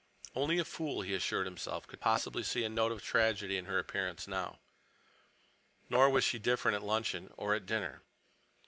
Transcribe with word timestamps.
Only 0.33 0.57
a 0.57 0.65
fool, 0.65 1.03
he 1.03 1.13
assured 1.13 1.45
himself, 1.45 1.85
could 1.85 1.99
possibly 1.99 2.41
see 2.41 2.63
a 2.63 2.69
note 2.69 2.91
of 2.91 3.03
tragedy 3.03 3.55
in 3.55 3.65
her 3.65 3.77
appearance 3.77 4.27
now. 4.27 4.57
Nor 5.91 6.09
was 6.09 6.23
she 6.23 6.39
different 6.39 6.73
at 6.77 6.81
luncheon 6.81 7.31
or 7.37 7.53
at 7.53 7.67
dinner. 7.67 8.01